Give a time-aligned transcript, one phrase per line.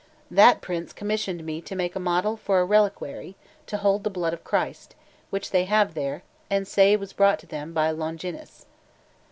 [0.31, 3.35] That Prince commissioned me to make a model for a reliquary,
[3.67, 4.95] to hold the blood of Christ,
[5.29, 8.65] which they have there, and say was brought them by Longinus.